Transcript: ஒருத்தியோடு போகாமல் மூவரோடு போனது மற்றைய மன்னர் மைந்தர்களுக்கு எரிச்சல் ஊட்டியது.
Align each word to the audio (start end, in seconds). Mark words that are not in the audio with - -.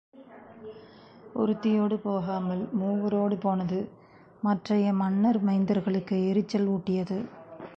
ஒருத்தியோடு 1.33 1.97
போகாமல் 1.97 2.69
மூவரோடு 2.79 3.35
போனது 3.39 3.79
மற்றைய 4.41 4.93
மன்னர் 4.93 5.39
மைந்தர்களுக்கு 5.43 6.27
எரிச்சல் 6.27 6.67
ஊட்டியது. 6.67 7.19